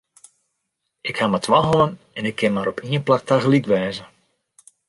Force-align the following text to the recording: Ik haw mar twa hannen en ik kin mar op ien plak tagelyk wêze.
Ik 1.09 1.17
haw 1.19 1.29
mar 1.31 1.41
twa 1.43 1.59
hannen 1.69 1.93
en 2.17 2.25
ik 2.29 2.35
kin 2.39 2.53
mar 2.53 2.69
op 2.73 2.79
ien 2.91 3.05
plak 3.07 3.21
tagelyk 3.27 3.65
wêze. 3.71 4.03